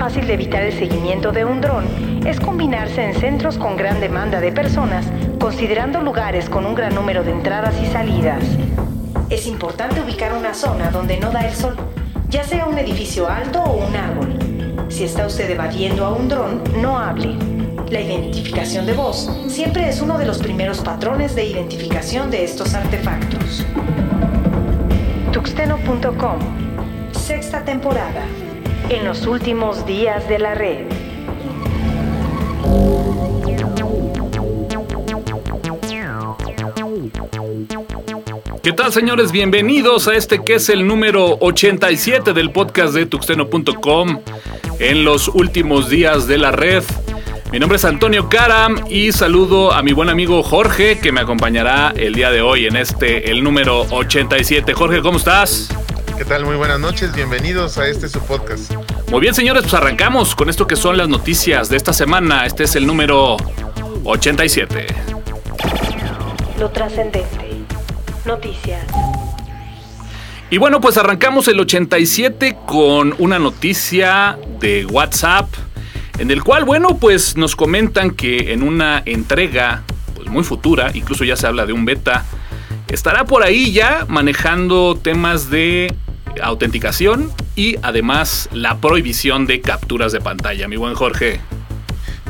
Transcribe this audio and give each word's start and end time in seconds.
Fácil 0.00 0.26
de 0.26 0.32
evitar 0.32 0.62
el 0.62 0.72
seguimiento 0.72 1.30
de 1.30 1.44
un 1.44 1.60
dron 1.60 1.84
es 2.24 2.40
combinarse 2.40 3.04
en 3.04 3.14
centros 3.14 3.58
con 3.58 3.76
gran 3.76 4.00
demanda 4.00 4.40
de 4.40 4.50
personas, 4.50 5.04
considerando 5.38 6.00
lugares 6.00 6.48
con 6.48 6.64
un 6.64 6.74
gran 6.74 6.94
número 6.94 7.22
de 7.22 7.32
entradas 7.32 7.74
y 7.82 7.84
salidas. 7.84 8.42
Es 9.28 9.46
importante 9.46 10.00
ubicar 10.00 10.32
una 10.32 10.54
zona 10.54 10.90
donde 10.90 11.20
no 11.20 11.30
da 11.30 11.46
el 11.46 11.54
sol, 11.54 11.76
ya 12.30 12.44
sea 12.44 12.64
un 12.64 12.78
edificio 12.78 13.28
alto 13.28 13.62
o 13.62 13.86
un 13.86 13.94
árbol. 13.94 14.38
Si 14.88 15.04
está 15.04 15.26
usted 15.26 15.50
evadiendo 15.50 16.06
a 16.06 16.14
un 16.14 16.28
dron, 16.28 16.62
no 16.80 16.98
hable. 16.98 17.36
La 17.90 18.00
identificación 18.00 18.86
de 18.86 18.94
voz 18.94 19.30
siempre 19.48 19.86
es 19.86 20.00
uno 20.00 20.16
de 20.16 20.24
los 20.24 20.38
primeros 20.38 20.78
patrones 20.78 21.34
de 21.34 21.44
identificación 21.44 22.30
de 22.30 22.44
estos 22.44 22.72
artefactos. 22.72 23.66
Tuxteno.com 25.30 26.38
Sexta 27.12 27.62
temporada. 27.66 28.22
En 28.90 29.04
los 29.04 29.24
últimos 29.24 29.86
días 29.86 30.28
de 30.28 30.40
la 30.40 30.52
red. 30.54 30.86
¿Qué 38.64 38.72
tal 38.72 38.92
señores? 38.92 39.30
Bienvenidos 39.30 40.08
a 40.08 40.14
este 40.14 40.42
que 40.42 40.54
es 40.54 40.68
el 40.70 40.88
número 40.88 41.36
87 41.38 42.32
del 42.32 42.50
podcast 42.50 42.92
de 42.92 43.06
tuxteno.com 43.06 44.22
en 44.80 45.04
los 45.04 45.28
últimos 45.28 45.88
días 45.88 46.26
de 46.26 46.38
la 46.38 46.50
red. 46.50 46.82
Mi 47.52 47.60
nombre 47.60 47.76
es 47.76 47.84
Antonio 47.84 48.28
Karam 48.28 48.84
y 48.90 49.12
saludo 49.12 49.72
a 49.72 49.84
mi 49.84 49.92
buen 49.92 50.08
amigo 50.08 50.42
Jorge 50.42 50.98
que 50.98 51.12
me 51.12 51.20
acompañará 51.20 51.94
el 51.96 52.16
día 52.16 52.32
de 52.32 52.42
hoy 52.42 52.66
en 52.66 52.74
este, 52.74 53.30
el 53.30 53.44
número 53.44 53.82
87. 53.92 54.74
Jorge, 54.74 55.00
¿cómo 55.00 55.18
estás? 55.18 55.68
¿Qué 56.20 56.26
tal? 56.26 56.44
Muy 56.44 56.56
buenas 56.56 56.78
noches, 56.78 57.14
bienvenidos 57.14 57.78
a 57.78 57.88
este 57.88 58.06
su 58.06 58.20
podcast. 58.20 58.74
Muy 59.10 59.22
bien 59.22 59.32
señores, 59.32 59.62
pues 59.62 59.72
arrancamos 59.72 60.34
con 60.34 60.50
esto 60.50 60.66
que 60.66 60.76
son 60.76 60.98
las 60.98 61.08
noticias 61.08 61.70
de 61.70 61.78
esta 61.78 61.94
semana. 61.94 62.44
Este 62.44 62.64
es 62.64 62.76
el 62.76 62.86
número 62.86 63.38
87. 64.04 64.86
Lo 66.58 66.68
trascendente. 66.72 67.64
Noticias. 68.26 68.84
Y 70.50 70.58
bueno, 70.58 70.82
pues 70.82 70.98
arrancamos 70.98 71.48
el 71.48 71.58
87 71.58 72.54
con 72.66 73.14
una 73.16 73.38
noticia 73.38 74.38
de 74.60 74.84
WhatsApp, 74.84 75.48
en 76.18 76.30
el 76.30 76.44
cual, 76.44 76.66
bueno, 76.66 76.98
pues 76.98 77.38
nos 77.38 77.56
comentan 77.56 78.10
que 78.10 78.52
en 78.52 78.62
una 78.62 79.02
entrega 79.06 79.84
pues 80.14 80.28
muy 80.28 80.44
futura, 80.44 80.90
incluso 80.92 81.24
ya 81.24 81.36
se 81.36 81.46
habla 81.46 81.64
de 81.64 81.72
un 81.72 81.86
beta, 81.86 82.26
estará 82.88 83.24
por 83.24 83.42
ahí 83.42 83.72
ya 83.72 84.04
manejando 84.06 84.98
temas 85.02 85.48
de 85.48 85.94
autenticación 86.42 87.32
y 87.56 87.76
además 87.82 88.48
la 88.52 88.80
prohibición 88.80 89.46
de 89.46 89.60
capturas 89.60 90.12
de 90.12 90.20
pantalla, 90.20 90.68
mi 90.68 90.76
buen 90.76 90.94
Jorge. 90.94 91.40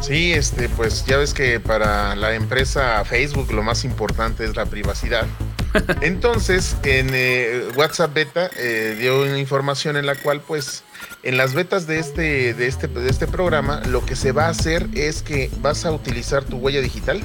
Sí, 0.00 0.32
este, 0.32 0.68
pues 0.70 1.04
ya 1.04 1.18
ves 1.18 1.34
que 1.34 1.60
para 1.60 2.16
la 2.16 2.34
empresa 2.34 3.04
Facebook 3.04 3.52
lo 3.52 3.62
más 3.62 3.84
importante 3.84 4.44
es 4.44 4.56
la 4.56 4.64
privacidad. 4.64 5.26
Entonces, 6.00 6.76
en 6.84 7.10
eh, 7.12 7.64
WhatsApp 7.76 8.14
Beta 8.14 8.50
eh, 8.56 8.96
dio 8.98 9.22
una 9.22 9.38
información 9.38 9.96
en 9.96 10.06
la 10.06 10.14
cual, 10.14 10.40
pues, 10.40 10.84
en 11.22 11.36
las 11.36 11.54
betas 11.54 11.86
de 11.86 11.98
este, 11.98 12.54
de, 12.54 12.66
este, 12.66 12.88
de 12.88 13.08
este 13.10 13.26
programa, 13.26 13.82
lo 13.86 14.04
que 14.04 14.16
se 14.16 14.32
va 14.32 14.46
a 14.46 14.48
hacer 14.48 14.88
es 14.94 15.22
que 15.22 15.50
vas 15.60 15.84
a 15.84 15.92
utilizar 15.92 16.44
tu 16.44 16.56
huella 16.56 16.80
digital 16.80 17.20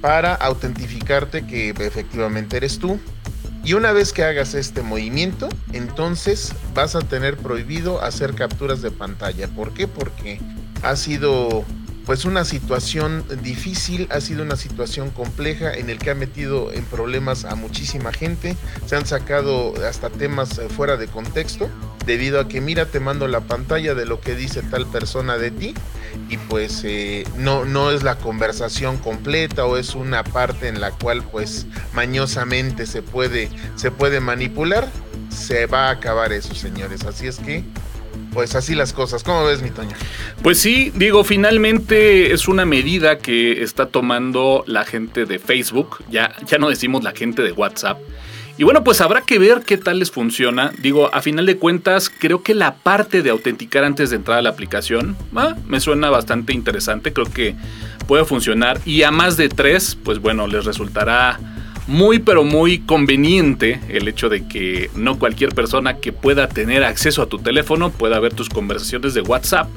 para 0.00 0.34
autentificarte 0.34 1.46
que 1.46 1.70
efectivamente 1.70 2.56
eres 2.56 2.78
tú. 2.78 2.98
Y 3.64 3.74
una 3.74 3.92
vez 3.92 4.12
que 4.12 4.24
hagas 4.24 4.54
este 4.54 4.82
movimiento, 4.82 5.48
entonces 5.72 6.52
vas 6.74 6.96
a 6.96 7.00
tener 7.00 7.36
prohibido 7.36 8.02
hacer 8.02 8.34
capturas 8.34 8.82
de 8.82 8.90
pantalla. 8.90 9.46
¿Por 9.48 9.72
qué? 9.72 9.86
Porque 9.86 10.40
ha 10.82 10.96
sido 10.96 11.64
pues 12.04 12.24
una 12.24 12.44
situación 12.44 13.24
difícil, 13.42 14.08
ha 14.10 14.20
sido 14.20 14.42
una 14.42 14.56
situación 14.56 15.10
compleja 15.10 15.72
en 15.72 15.88
el 15.88 15.98
que 15.98 16.10
ha 16.10 16.14
metido 16.14 16.72
en 16.72 16.84
problemas 16.84 17.44
a 17.44 17.54
muchísima 17.54 18.12
gente, 18.12 18.56
se 18.86 18.96
han 18.96 19.06
sacado 19.06 19.74
hasta 19.86 20.10
temas 20.10 20.58
eh, 20.58 20.68
fuera 20.68 20.96
de 20.96 21.06
contexto, 21.06 21.68
debido 22.06 22.40
a 22.40 22.48
que 22.48 22.60
mira, 22.60 22.86
te 22.86 23.00
mando 23.00 23.28
la 23.28 23.40
pantalla 23.40 23.94
de 23.94 24.06
lo 24.06 24.20
que 24.20 24.34
dice 24.34 24.62
tal 24.62 24.86
persona 24.86 25.38
de 25.38 25.50
ti 25.50 25.74
y 26.28 26.36
pues 26.36 26.82
eh, 26.84 27.24
no, 27.36 27.64
no 27.64 27.90
es 27.90 28.02
la 28.02 28.16
conversación 28.18 28.98
completa 28.98 29.64
o 29.66 29.76
es 29.76 29.94
una 29.94 30.24
parte 30.24 30.68
en 30.68 30.80
la 30.80 30.90
cual 30.90 31.22
pues 31.22 31.66
mañosamente 31.92 32.86
se 32.86 33.02
puede, 33.02 33.48
se 33.76 33.90
puede 33.90 34.20
manipular, 34.20 34.88
se 35.30 35.66
va 35.66 35.88
a 35.88 35.90
acabar 35.90 36.32
eso 36.32 36.54
señores, 36.54 37.04
así 37.04 37.26
es 37.26 37.38
que 37.38 37.64
pues 38.32 38.54
así 38.54 38.74
las 38.74 38.92
cosas. 38.92 39.22
¿Cómo 39.22 39.44
ves, 39.44 39.62
mi 39.62 39.70
Toño? 39.70 39.94
Pues 40.42 40.58
sí, 40.58 40.90
digo, 40.94 41.22
finalmente 41.24 42.32
es 42.32 42.48
una 42.48 42.64
medida 42.64 43.18
que 43.18 43.62
está 43.62 43.86
tomando 43.86 44.64
la 44.66 44.84
gente 44.84 45.26
de 45.26 45.38
Facebook, 45.38 46.02
ya, 46.10 46.34
ya 46.46 46.58
no 46.58 46.68
decimos 46.68 47.04
la 47.04 47.12
gente 47.12 47.42
de 47.42 47.52
WhatsApp. 47.52 47.98
Y 48.58 48.64
bueno, 48.64 48.84
pues 48.84 49.00
habrá 49.00 49.22
que 49.22 49.38
ver 49.38 49.62
qué 49.66 49.78
tal 49.78 49.98
les 49.98 50.10
funciona. 50.10 50.72
Digo, 50.78 51.12
a 51.14 51.22
final 51.22 51.46
de 51.46 51.56
cuentas, 51.56 52.10
creo 52.10 52.42
que 52.42 52.54
la 52.54 52.74
parte 52.74 53.22
de 53.22 53.30
autenticar 53.30 53.84
antes 53.84 54.10
de 54.10 54.16
entrar 54.16 54.38
a 54.38 54.42
la 54.42 54.50
aplicación 54.50 55.16
ah, 55.34 55.56
me 55.66 55.80
suena 55.80 56.10
bastante 56.10 56.52
interesante. 56.52 57.12
Creo 57.12 57.26
que 57.26 57.54
puede 58.06 58.24
funcionar. 58.24 58.80
Y 58.84 59.02
a 59.04 59.10
más 59.10 59.36
de 59.36 59.48
tres, 59.48 59.96
pues 60.02 60.18
bueno, 60.18 60.46
les 60.46 60.64
resultará 60.64 61.40
muy 61.86 62.20
pero 62.20 62.44
muy 62.44 62.78
conveniente 62.78 63.80
el 63.88 64.06
hecho 64.06 64.28
de 64.28 64.46
que 64.46 64.90
no 64.94 65.18
cualquier 65.18 65.54
persona 65.54 65.96
que 65.96 66.12
pueda 66.12 66.48
tener 66.48 66.84
acceso 66.84 67.22
a 67.22 67.26
tu 67.26 67.38
teléfono 67.38 67.90
pueda 67.90 68.20
ver 68.20 68.34
tus 68.34 68.48
conversaciones 68.48 69.14
de 69.14 69.22
WhatsApp. 69.22 69.68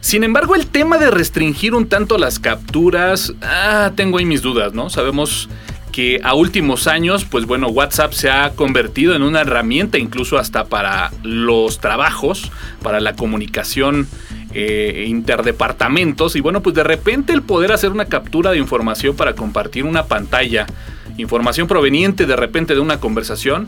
Sin 0.00 0.24
embargo, 0.24 0.54
el 0.54 0.66
tema 0.66 0.96
de 0.96 1.10
restringir 1.10 1.74
un 1.74 1.86
tanto 1.86 2.16
las 2.16 2.38
capturas, 2.38 3.34
ah, 3.42 3.92
tengo 3.96 4.18
ahí 4.18 4.24
mis 4.24 4.40
dudas, 4.40 4.72
¿no? 4.72 4.88
Sabemos 4.88 5.48
que 5.90 6.20
a 6.22 6.34
últimos 6.34 6.86
años, 6.86 7.24
pues 7.24 7.46
bueno, 7.46 7.68
WhatsApp 7.68 8.12
se 8.12 8.30
ha 8.30 8.50
convertido 8.50 9.14
en 9.14 9.22
una 9.22 9.40
herramienta 9.42 9.98
incluso 9.98 10.38
hasta 10.38 10.66
para 10.66 11.10
los 11.22 11.80
trabajos, 11.80 12.50
para 12.82 13.00
la 13.00 13.14
comunicación 13.14 14.08
eh, 14.52 15.04
interdepartamentos 15.08 16.34
y 16.36 16.40
bueno, 16.40 16.60
pues 16.62 16.74
de 16.74 16.84
repente 16.84 17.32
el 17.32 17.42
poder 17.42 17.72
hacer 17.72 17.90
una 17.90 18.06
captura 18.06 18.50
de 18.50 18.58
información 18.58 19.16
para 19.16 19.34
compartir 19.34 19.84
una 19.84 20.06
pantalla 20.06 20.66
información 21.18 21.68
proveniente 21.68 22.26
de 22.26 22.36
repente 22.36 22.74
de 22.74 22.80
una 22.80 22.98
conversación, 22.98 23.66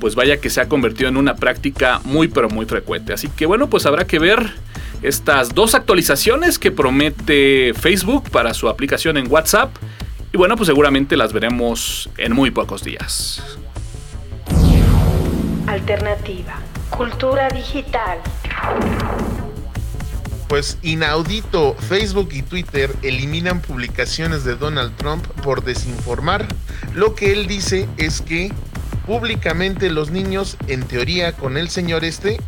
pues 0.00 0.14
vaya 0.14 0.38
que 0.38 0.50
se 0.50 0.60
ha 0.60 0.68
convertido 0.68 1.08
en 1.08 1.16
una 1.16 1.36
práctica 1.36 2.00
muy 2.04 2.28
pero 2.28 2.48
muy 2.48 2.66
frecuente. 2.66 3.12
Así 3.12 3.28
que 3.28 3.46
bueno, 3.46 3.68
pues 3.68 3.86
habrá 3.86 4.06
que 4.06 4.18
ver 4.18 4.52
estas 5.02 5.54
dos 5.54 5.74
actualizaciones 5.74 6.58
que 6.58 6.70
promete 6.70 7.74
Facebook 7.74 8.30
para 8.30 8.54
su 8.54 8.68
aplicación 8.68 9.16
en 9.16 9.30
WhatsApp. 9.30 9.70
Y 10.32 10.36
bueno, 10.36 10.56
pues 10.56 10.66
seguramente 10.66 11.16
las 11.16 11.32
veremos 11.32 12.08
en 12.16 12.32
muy 12.32 12.50
pocos 12.50 12.82
días. 12.82 13.42
Alternativa. 15.66 16.58
Cultura 16.90 17.48
digital 17.48 18.18
pues 20.52 20.76
inaudito, 20.82 21.74
Facebook 21.88 22.28
y 22.32 22.42
Twitter 22.42 22.94
eliminan 23.00 23.62
publicaciones 23.62 24.44
de 24.44 24.54
Donald 24.54 24.94
Trump 24.98 25.26
por 25.42 25.64
desinformar. 25.64 26.46
Lo 26.94 27.14
que 27.14 27.32
él 27.32 27.46
dice 27.46 27.88
es 27.96 28.20
que 28.20 28.52
públicamente 29.06 29.88
los 29.88 30.10
niños, 30.10 30.58
en 30.68 30.82
teoría 30.82 31.32
con 31.32 31.56
el 31.56 31.70
señor 31.70 32.04
este, 32.04 32.38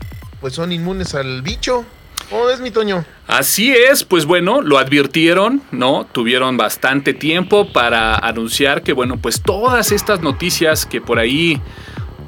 pues 0.42 0.52
son 0.52 0.70
inmunes 0.70 1.14
al 1.14 1.40
bicho. 1.40 1.86
¿Cómo 2.30 2.50
es 2.50 2.60
mi 2.60 2.70
Toño? 2.70 3.04
Así 3.26 3.72
es, 3.72 4.04
pues 4.04 4.26
bueno, 4.26 4.60
lo 4.60 4.78
advirtieron, 4.78 5.62
¿no? 5.70 6.06
Tuvieron 6.10 6.56
bastante 6.56 7.14
tiempo 7.14 7.72
para 7.72 8.16
anunciar 8.16 8.82
que, 8.82 8.92
bueno, 8.92 9.16
pues 9.16 9.42
todas 9.42 9.92
estas 9.92 10.20
noticias 10.20 10.86
que 10.86 11.00
por 11.00 11.18
ahí 11.18 11.60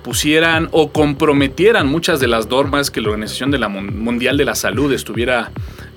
pusieran 0.02 0.69
o 0.70 0.93
comprometieran 0.93 1.88
muchas 1.88 2.20
de 2.20 2.28
las 2.28 2.48
normas 2.48 2.90
que 2.90 3.00
la 3.00 3.08
Organización 3.08 3.50
Mundial 3.98 4.37
de 4.37 4.44
la 4.44 4.54
Salud 4.54 4.93
estuviera 4.93 5.50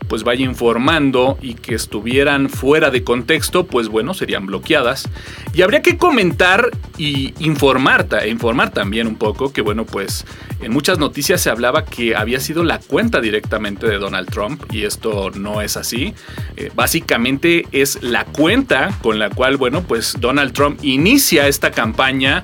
pues 0.10 0.24
vaya 0.24 0.44
informando 0.44 1.38
y 1.42 1.54
que 1.54 1.76
estuvieran 1.76 2.50
fuera 2.50 2.90
de 2.90 3.04
contexto, 3.04 3.66
pues 3.66 3.88
bueno, 3.88 4.14
serían 4.14 4.48
bloqueadas. 4.48 5.08
Y 5.54 5.62
habría 5.62 5.82
que 5.82 5.98
comentar 5.98 6.72
y 6.98 7.34
informar, 7.40 8.08
informar 8.28 8.72
también 8.72 9.08
un 9.08 9.16
poco 9.16 9.54
que 9.54 9.62
bueno, 9.62 9.86
pues 9.86 10.26
en 10.62 10.74
muchas 10.74 10.98
noticias 10.98 11.40
se 11.40 11.50
hablaba 11.50 11.86
que 11.86 12.16
había 12.16 12.40
sido 12.40 12.64
la 12.64 12.80
cuenta 12.80 13.22
directamente 13.22 13.88
de 13.88 14.00
Donald 14.00 14.30
Trump 14.30 14.64
y 14.72 14.84
esto 14.84 15.30
no 15.30 15.62
es 15.62 15.78
así. 15.78 16.14
Eh, 16.58 16.72
básicamente 16.76 17.68
es 17.72 18.02
la 18.02 18.26
cuenta 18.26 18.98
con 19.02 19.20
la 19.20 19.30
cual, 19.30 19.58
bueno, 19.58 19.84
pues 19.84 20.16
Donald 20.20 20.54
Trump 20.54 20.80
inicia 20.84 21.48
esta 21.48 21.72
campaña 21.72 22.44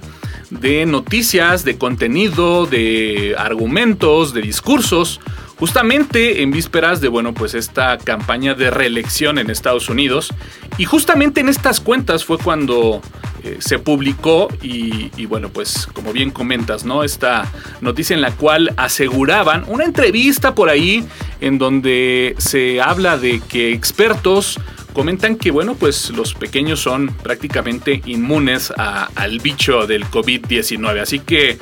de 0.49 0.85
noticias, 0.85 1.65
de 1.65 1.77
contenido, 1.77 2.65
de 2.65 3.35
argumentos, 3.37 4.33
de 4.33 4.41
discursos, 4.41 5.19
justamente 5.57 6.41
en 6.41 6.51
vísperas 6.51 7.01
de, 7.01 7.07
bueno, 7.07 7.33
pues 7.33 7.53
esta 7.53 7.97
campaña 7.97 8.53
de 8.53 8.69
reelección 8.69 9.37
en 9.37 9.49
Estados 9.49 9.89
Unidos. 9.89 10.33
Y 10.77 10.85
justamente 10.85 11.41
en 11.41 11.49
estas 11.49 11.79
cuentas 11.79 12.25
fue 12.25 12.37
cuando 12.37 13.01
eh, 13.43 13.57
se 13.59 13.79
publicó 13.79 14.47
y, 14.61 15.25
bueno, 15.27 15.49
pues 15.49 15.87
como 15.93 16.11
bien 16.11 16.31
comentas, 16.31 16.83
¿no? 16.83 17.03
Esta 17.03 17.51
noticia 17.79 18.15
en 18.15 18.21
la 18.21 18.31
cual 18.31 18.73
aseguraban 18.75 19.63
una 19.67 19.85
entrevista 19.85 20.55
por 20.55 20.67
ahí 20.69 21.05
en 21.41 21.57
donde 21.57 22.35
se 22.39 22.81
habla 22.81 23.17
de 23.17 23.39
que 23.39 23.71
expertos 23.71 24.59
comentan 24.93 25.35
que, 25.35 25.51
bueno, 25.51 25.75
pues 25.75 26.09
los 26.09 26.33
pequeños 26.33 26.79
son 26.79 27.09
prácticamente 27.21 28.01
inmunes 28.05 28.73
al 28.77 29.39
bicho 29.39 29.85
del 29.85 30.05
COVID-19. 30.05 31.01
Así 31.01 31.19
que, 31.19 31.59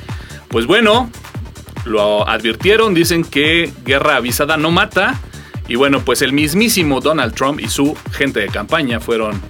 pues 0.48 0.66
bueno, 0.66 1.10
lo 1.84 2.28
advirtieron, 2.28 2.94
dicen 2.94 3.24
que 3.24 3.72
guerra 3.84 4.16
avisada 4.16 4.56
no 4.56 4.70
mata. 4.70 5.20
Y 5.68 5.76
bueno, 5.76 6.04
pues 6.04 6.22
el 6.22 6.32
mismísimo 6.32 7.00
Donald 7.00 7.34
Trump 7.34 7.60
y 7.60 7.68
su 7.68 7.96
gente 8.12 8.40
de 8.40 8.48
campaña 8.48 9.00
fueron, 9.00 9.40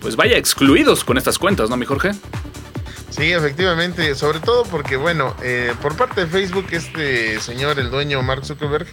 pues 0.00 0.16
vaya, 0.16 0.36
excluidos 0.36 1.04
con 1.04 1.18
estas 1.18 1.38
cuentas, 1.38 1.70
¿no, 1.70 1.76
mi 1.76 1.86
Jorge? 1.86 2.12
Sí, 3.10 3.32
efectivamente, 3.32 4.14
sobre 4.14 4.38
todo 4.40 4.64
porque, 4.64 4.96
bueno, 4.96 5.36
eh, 5.42 5.74
por 5.82 5.96
parte 5.96 6.22
de 6.22 6.26
Facebook, 6.26 6.66
este 6.70 7.40
señor, 7.40 7.78
el 7.78 7.90
dueño 7.90 8.22
Mark 8.22 8.44
Zuckerberg, 8.44 8.86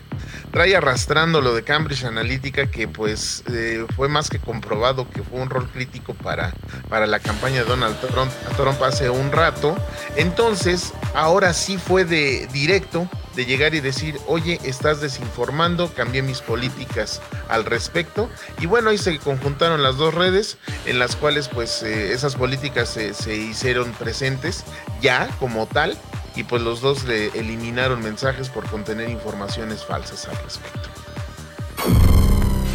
trae 0.51 0.75
arrastrando 0.75 1.39
lo 1.39 1.53
de 1.53 1.63
Cambridge 1.63 2.03
Analytica, 2.03 2.67
que 2.67 2.87
pues 2.87 3.43
eh, 3.51 3.85
fue 3.95 4.07
más 4.09 4.29
que 4.29 4.39
comprobado 4.39 5.07
que 5.09 5.21
fue 5.21 5.39
un 5.39 5.49
rol 5.49 5.69
crítico 5.69 6.15
para, 6.15 6.53
para 6.89 7.05
la 7.05 7.19
campaña 7.19 7.63
de 7.63 7.65
Donald 7.65 7.95
Trump, 7.99 8.31
Trump 8.57 8.81
hace 8.81 9.09
un 9.09 9.31
rato. 9.31 9.75
Entonces, 10.15 10.93
ahora 11.17 11.51
sí 11.53 11.77
fue 11.77 12.05
de 12.05 12.47
directo 12.53 13.09
de 13.35 13.45
llegar 13.45 13.73
y 13.73 13.81
decir, 13.81 14.19
oye, 14.27 14.59
estás 14.63 15.01
desinformando, 15.01 15.91
cambié 15.93 16.21
mis 16.21 16.41
políticas 16.41 17.21
al 17.49 17.65
respecto. 17.65 18.29
Y 18.59 18.67
bueno, 18.67 18.91
ahí 18.91 18.97
se 18.97 19.17
conjuntaron 19.19 19.83
las 19.83 19.97
dos 19.97 20.13
redes 20.13 20.57
en 20.85 20.99
las 20.99 21.15
cuales 21.15 21.47
pues 21.47 21.81
eh, 21.83 22.13
esas 22.13 22.35
políticas 22.35 22.89
se, 22.89 23.35
hicieron 23.35 23.91
presentes 23.93 24.63
ya 25.01 25.27
como 25.39 25.65
tal 25.65 25.97
y 26.35 26.43
pues 26.43 26.61
los 26.61 26.81
dos 26.81 27.03
le 27.03 27.27
eliminaron 27.29 28.01
mensajes 28.01 28.49
por 28.49 28.67
contener 28.69 29.09
informaciones 29.09 29.83
falsas 29.83 30.27
al 30.27 30.37
respecto. 30.37 30.89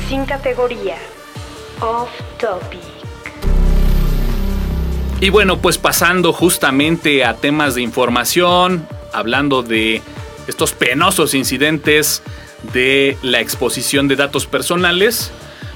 Sin 0.08 0.24
categoría. 0.24 0.96
Off 1.80 2.10
topic. 2.38 3.01
Y 5.22 5.30
bueno, 5.30 5.58
pues 5.58 5.78
pasando 5.78 6.32
justamente 6.32 7.24
a 7.24 7.34
temas 7.34 7.76
de 7.76 7.82
información, 7.82 8.88
hablando 9.12 9.62
de 9.62 10.02
estos 10.48 10.72
penosos 10.72 11.34
incidentes 11.34 12.24
de 12.72 13.16
la 13.22 13.38
exposición 13.38 14.08
de 14.08 14.16
datos 14.16 14.46
personales. 14.46 15.30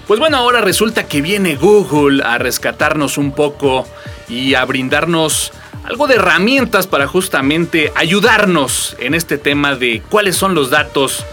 Pues 0.08 0.18
bueno, 0.18 0.36
ahora 0.36 0.62
resulta 0.62 1.06
que 1.06 1.22
viene 1.22 1.54
Google 1.54 2.24
a 2.24 2.38
rescatarnos 2.38 3.18
un 3.18 3.30
poco 3.30 3.86
y 4.28 4.54
a 4.54 4.64
brindarnos 4.64 5.52
algo 5.84 6.08
de 6.08 6.16
herramientas 6.16 6.88
para 6.88 7.06
justamente 7.06 7.92
ayudarnos 7.94 8.96
en 8.98 9.14
este 9.14 9.38
tema 9.38 9.76
de 9.76 10.02
cuáles 10.10 10.34
son 10.34 10.56
los 10.56 10.70
datos 10.70 11.24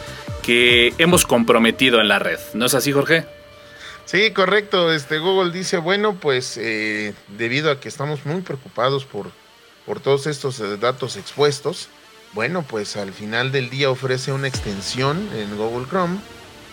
que 0.44 0.94
hemos 1.00 1.25
comprometido 1.25 2.00
en 2.00 2.09
la 2.09 2.19
red. 2.19 2.38
¿No 2.54 2.68
es 2.68 2.75
así, 2.75 2.92
Jorge? 2.92 3.25
Sí, 4.06 4.32
correcto. 4.32 4.92
Este 4.92 5.20
Google 5.20 5.52
dice, 5.52 5.78
bueno, 5.78 6.16
pues 6.16 6.58
eh, 6.58 7.14
debido 7.38 7.72
a 7.72 7.80
que 7.80 7.90
estamos 7.90 8.26
muy 8.26 8.42
preocupados 8.42 9.06
por, 9.06 9.32
por 9.86 10.00
todos 10.00 10.28
estos 10.28 10.60
eh, 10.60 10.78
datos 10.78 11.16
expuestos, 11.16 11.90
bueno, 12.34 12.64
pues 12.64 12.98
al 12.98 13.14
final 13.14 13.52
del 13.52 13.70
día 13.70 13.90
ofrece 13.90 14.32
una 14.32 14.48
extensión 14.48 15.30
en 15.36 15.56
Google 15.56 15.88
Chrome 15.88 16.20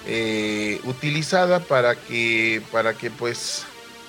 eh, 0.07 0.81
utilizada 0.85 1.61
para 1.61 1.95
que, 1.95 2.63
para 2.73 2.95
que 2.95 3.11
pues 3.11 3.67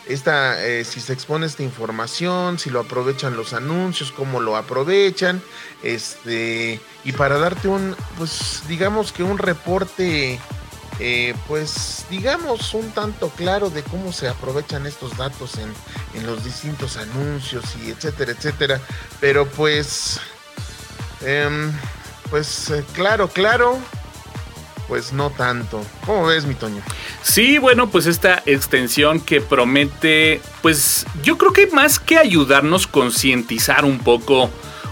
esta, 0.08 0.66
eh, 0.66 0.86
si 0.86 1.00
se 1.02 1.14
expone 1.14 1.46
esta 1.46 1.64
información, 1.64 2.58
si 2.58 2.70
lo 2.70 2.80
aprovechan 2.80 3.36
los 3.36 3.54
anuncios, 3.54 4.12
cómo 4.12 4.40
lo 4.40 4.56
aprovechan, 4.56 5.42
este, 5.84 6.80
y 7.04 7.12
para 7.12 7.38
darte 7.38 7.68
un, 7.68 7.96
pues 8.18 8.64
digamos 8.68 9.12
que 9.12 9.24
un 9.24 9.38
reporte, 9.38 10.40
eh, 11.02 11.36
pues 11.48 12.06
digamos 12.10 12.74
un 12.74 12.92
tanto 12.92 13.30
claro 13.30 13.70
de 13.70 13.84
cómo 13.84 14.14
se 14.14 14.28
aprovechan 14.28 14.86
estos 14.86 15.18
datos 15.18 15.58
en, 15.58 15.74
en 16.14 16.26
los 16.26 16.44
distintos 16.44 16.96
anuncios 16.96 17.66
y 17.84 17.90
etcétera, 17.90 18.32
etcétera, 18.32 18.80
pero 19.20 19.46
pues 19.48 20.22
Em, 21.26 21.72
pues 22.30 22.70
eh, 22.70 22.84
claro, 22.94 23.28
claro. 23.28 23.78
Pues 24.88 25.14
no 25.14 25.30
tanto. 25.30 25.86
¿Cómo 26.06 26.26
ves, 26.26 26.46
mi 26.46 26.54
Toño? 26.54 26.82
Sí, 27.22 27.58
bueno, 27.58 27.90
pues 27.90 28.08
esta 28.08 28.44
extensión 28.46 29.22
que 29.22 29.40
promete, 29.40 30.42
pues 30.62 31.06
yo 31.24 31.38
creo 31.38 31.54
que 31.54 31.68
más 31.68 31.98
que 31.98 32.18
ayudarnos 32.18 32.88
concientizar 32.88 33.86
un 33.86 34.00
poco 34.00 34.50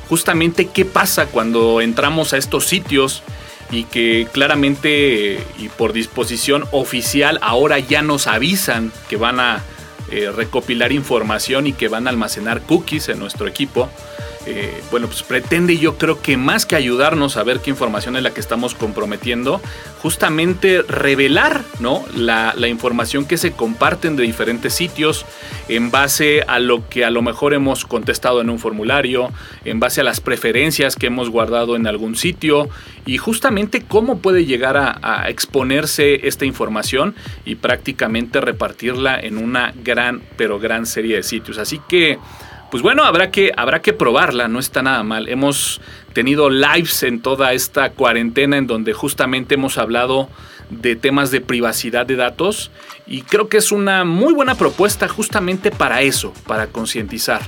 justamente 0.08 0.68
qué 0.68 0.86
pasa 0.86 1.26
cuando 1.26 1.82
entramos 1.82 2.32
a 2.32 2.38
estos 2.38 2.66
sitios 2.66 3.24
y 3.72 3.84
que 3.84 4.28
claramente 4.32 5.44
y 5.58 5.70
por 5.70 5.94
disposición 5.94 6.66
oficial 6.72 7.40
ahora 7.42 7.80
ya 7.80 8.02
nos 8.02 8.28
avisan 8.28 8.92
que 9.10 9.18
van 9.18 9.40
a 9.40 9.64
eh, 10.12 10.32
recopilar 10.36 10.92
información 10.92 11.68
y 11.68 11.74
que 11.74 11.88
van 11.88 12.08
a 12.08 12.10
almacenar 12.10 12.62
cookies 12.62 13.10
en 13.10 13.20
nuestro 13.20 13.48
equipo. 13.48 13.90
Eh, 14.52 14.82
bueno, 14.90 15.06
pues 15.06 15.22
pretende 15.22 15.78
yo 15.78 16.00
creo 16.00 16.24
que 16.24 16.36
más 16.36 16.66
que 16.66 16.76
ayudarnos 16.76 17.38
a 17.38 17.44
ver 17.44 17.60
qué 17.60 17.70
información 17.70 18.16
es 18.16 18.24
la 18.24 18.32
que 18.32 18.40
estamos 18.40 18.74
comprometiendo, 18.74 19.62
justamente 20.02 20.82
revelar 20.82 21.62
¿no? 21.80 22.04
la, 22.16 22.56
información 22.68 23.26
que 23.26 23.38
se 23.38 23.52
comparten 23.52 24.16
de 24.16 24.24
diferentes 24.24 24.74
sitios 24.74 25.28
en 25.68 25.92
base 25.92 26.42
a 26.48 26.58
lo 26.58 26.90
que 26.90 27.06
a 27.06 27.12
lo 27.12 27.22
mejor 27.22 27.54
hemos 27.54 27.86
contestado 27.86 28.42
en 28.42 28.50
un 28.50 28.58
formulario, 28.58 29.32
en 29.66 29.80
base 29.80 30.02
a 30.02 30.04
las 30.04 30.20
preferencias 30.20 30.96
que 30.96 31.08
hemos 31.08 31.30
guardado 31.30 31.76
en 31.76 31.86
algún 31.86 32.16
sitio 32.16 32.70
y 33.06 33.18
justamente 33.18 33.84
cómo 33.88 34.18
puede 34.18 34.46
llegar 34.46 34.78
a 34.78 35.30
exponerse 35.30 36.28
esta 36.28 36.46
información 36.46 37.14
y 37.46 37.54
prácticamente 37.54 38.42
repartirla 38.42 39.20
en 39.20 39.38
una 39.38 39.74
gran, 39.84 40.24
pero 40.38 40.60
gran 40.60 40.88
serie 40.88 41.18
de 41.18 41.24
sitios. 41.24 41.60
Así 41.60 41.80
que 41.88 42.18
pues 42.72 42.84
bueno, 42.84 43.04
habrá 43.04 43.32
que, 43.32 43.52
habrá 43.56 43.82
que 43.82 43.94
probarla, 43.94 44.48
no 44.48 44.60
está 44.60 44.82
nada 44.82 45.04
mal. 45.04 45.28
Hemos 45.28 45.82
tenido 46.14 46.50
lives 46.50 47.04
en 47.04 47.22
toda 47.22 47.54
esta 47.54 47.92
cuarentena 47.92 48.58
en 48.58 48.68
donde 48.68 48.94
justamente 48.94 49.56
hemos 49.56 49.78
hablado 49.78 50.30
de 50.70 50.96
temas 50.96 51.32
de 51.32 51.42
privacidad 51.42 52.06
de 52.06 52.16
datos 52.16 52.70
y 53.08 53.24
creo 53.24 53.50
que 53.50 53.58
es 53.58 53.72
una 53.72 54.06
muy 54.06 54.34
buena 54.34 54.56
propuesta 54.56 55.08
justamente 55.08 55.72
para 55.72 56.02
eso, 56.02 56.34
para 56.46 56.68
concientizar. 56.68 57.42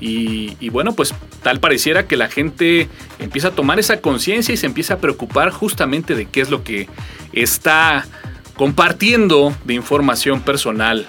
Y, 0.00 0.56
y, 0.58 0.70
bueno, 0.70 0.94
pues 0.94 1.14
tal 1.42 1.60
pareciera 1.60 2.08
que 2.08 2.16
la 2.16 2.28
gente 2.28 2.88
empieza 3.20 3.48
a 3.48 3.52
tomar 3.52 3.78
esa 3.78 4.00
conciencia 4.00 4.52
y 4.52 4.56
se 4.56 4.66
empieza 4.66 4.94
a 4.94 4.98
preocupar 4.98 5.50
justamente 5.50 6.16
de 6.16 6.26
qué 6.26 6.40
es 6.40 6.50
lo 6.50 6.64
que 6.64 6.88
está 7.32 8.04
compartiendo 8.56 9.54
de 9.64 9.74
información 9.74 10.40
personal 10.40 11.06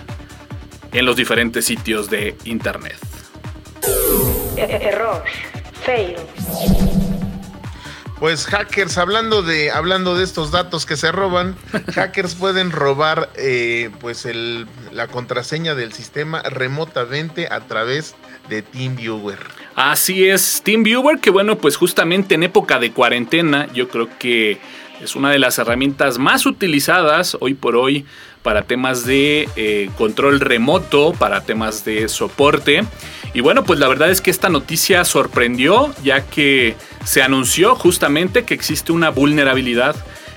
en 0.91 1.05
los 1.05 1.15
diferentes 1.15 1.65
sitios 1.65 2.09
de 2.09 2.35
Internet. 2.45 3.12
Error. 4.69 5.23
Fail. 5.85 6.15
Pues 8.19 8.45
hackers, 8.45 8.97
hablando 8.97 9.41
de, 9.41 9.69
hablando 9.69 10.15
de 10.15 10.23
estos 10.23 10.51
datos 10.51 10.85
que 10.85 10.95
se 10.95 11.11
roban, 11.11 11.57
hackers 11.93 12.35
pueden 12.35 12.71
robar 12.71 13.29
eh, 13.35 13.89
pues 13.99 14.25
el, 14.25 14.65
la 14.93 15.07
contraseña 15.07 15.75
del 15.75 15.91
sistema 15.91 16.41
remotamente 16.43 17.47
a 17.51 17.61
través 17.61 18.15
de 18.47 18.61
TeamViewer. 18.61 19.39
Así 19.75 20.29
es, 20.29 20.61
TeamViewer, 20.63 21.19
que 21.19 21.31
bueno, 21.31 21.57
pues 21.57 21.75
justamente 21.75 22.35
en 22.35 22.43
época 22.43 22.79
de 22.79 22.93
cuarentena, 22.93 23.67
yo 23.73 23.89
creo 23.89 24.07
que 24.17 24.61
es 25.01 25.17
una 25.17 25.29
de 25.29 25.39
las 25.39 25.59
herramientas 25.59 26.17
más 26.17 26.45
utilizadas 26.45 27.35
hoy 27.41 27.55
por 27.55 27.75
hoy 27.75 28.05
para 28.43 28.63
temas 28.63 29.05
de 29.05 29.49
eh, 29.55 29.89
control 29.97 30.39
remoto, 30.39 31.13
para 31.13 31.41
temas 31.41 31.83
de 31.85 32.07
soporte. 32.09 32.83
Y 33.33 33.39
bueno, 33.41 33.63
pues 33.63 33.79
la 33.79 33.87
verdad 33.87 34.11
es 34.11 34.21
que 34.21 34.29
esta 34.29 34.49
noticia 34.49 35.03
sorprendió 35.05 35.93
ya 36.03 36.21
que 36.25 36.75
se 37.03 37.23
anunció 37.23 37.75
justamente 37.75 38.43
que 38.43 38.53
existe 38.53 38.91
una 38.91 39.09
vulnerabilidad 39.09 39.95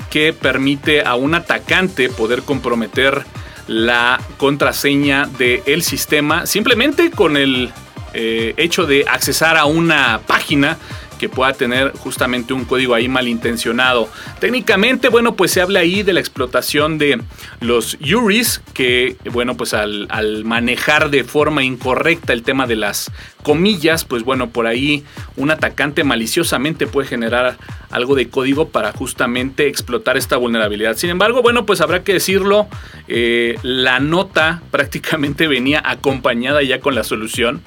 que 0.09 0.33
permite 0.33 1.03
a 1.03 1.17
un 1.17 1.35
atacante 1.35 2.09
poder 2.09 2.43
comprometer 2.43 3.25
la 3.67 4.21
contraseña 4.37 5.27
del 5.27 5.83
sistema 5.83 6.47
simplemente 6.47 7.11
con 7.11 7.37
el 7.37 7.73
eh, 8.15 8.55
hecho 8.57 8.87
de 8.87 9.05
accesar 9.09 9.57
a 9.57 9.65
una 9.67 10.21
página 10.27 10.79
que 11.19 11.29
pueda 11.29 11.53
tener 11.53 11.93
justamente 11.93 12.53
un 12.53 12.65
código 12.65 12.95
ahí 12.95 13.09
malintencionado. 13.09 14.09
Técnicamente, 14.41 15.09
bueno, 15.09 15.35
pues 15.35 15.51
se 15.51 15.61
habla 15.61 15.81
ahí 15.81 16.03
de 16.03 16.13
la 16.13 16.21
explotación 16.21 16.99
de 16.99 17.21
los 17.61 17.97
URIs, 18.01 18.61
que, 18.75 19.17
bueno, 19.33 19.57
pues 19.57 19.75
al, 19.75 20.07
manejar 20.45 21.11
de 21.11 21.25
forma 21.25 21.65
incorrecta 21.65 22.33
el 22.33 22.43
tema 22.43 22.67
de 22.67 22.77
las 22.77 23.11
comillas, 23.43 24.05
pues 24.05 24.25
bueno, 24.25 24.51
por 24.51 24.67
ahí 24.67 25.05
un 25.37 25.51
atacante 25.51 26.05
maliciosamente 26.05 26.87
puede 26.87 27.09
generar 27.09 27.57
algo 27.91 28.15
de 28.15 28.29
código 28.29 28.69
para 28.69 28.93
justamente 28.93 29.69
explotar 29.69 30.17
esta 30.17 30.37
vulnerabilidad. 30.37 30.97
Sin 30.97 31.11
embargo, 31.11 31.43
bueno, 31.43 31.65
pues 31.65 31.81
habrá 31.81 32.03
que 32.03 32.15
decirlo, 32.15 32.67
eh, 33.09 33.57
la 33.63 34.01
nota 34.01 34.63
prácticamente 34.71 35.47
venía 35.47 35.83
acompañada 35.85 36.63
ya 36.63 36.81
con 36.81 36.95
la 36.95 37.05
solución. 37.05 37.63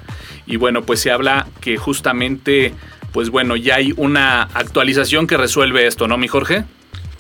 Y 0.45 0.57
bueno, 0.57 0.83
pues 0.83 0.99
se 0.99 1.11
habla 1.11 1.47
que 1.61 1.77
justamente 1.77 2.73
pues 3.11 3.29
bueno, 3.29 3.55
ya 3.55 3.75
hay 3.75 3.93
una 3.97 4.43
actualización 4.43 5.27
que 5.27 5.37
resuelve 5.37 5.87
esto, 5.87 6.07
¿no, 6.07 6.17
mi 6.17 6.27
Jorge? 6.27 6.65